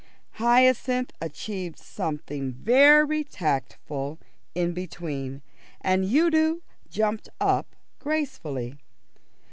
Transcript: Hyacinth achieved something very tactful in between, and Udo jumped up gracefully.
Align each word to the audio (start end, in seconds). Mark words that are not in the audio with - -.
Hyacinth 0.39 1.11
achieved 1.21 1.77
something 1.77 2.53
very 2.53 3.23
tactful 3.23 4.19
in 4.55 4.73
between, 4.73 5.43
and 5.79 6.05
Udo 6.05 6.63
jumped 6.89 7.29
up 7.39 7.75
gracefully. 7.99 8.79